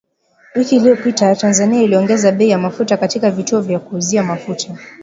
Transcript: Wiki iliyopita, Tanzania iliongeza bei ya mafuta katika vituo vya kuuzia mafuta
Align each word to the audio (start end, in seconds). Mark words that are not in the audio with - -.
Wiki 0.55 0.75
iliyopita, 0.75 1.35
Tanzania 1.35 1.81
iliongeza 1.81 2.31
bei 2.31 2.49
ya 2.49 2.57
mafuta 2.57 2.97
katika 2.97 3.31
vituo 3.31 3.61
vya 3.61 3.79
kuuzia 3.79 4.23
mafuta 4.23 4.77